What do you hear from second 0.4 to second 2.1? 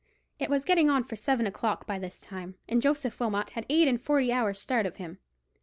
was getting on for seven o'clock by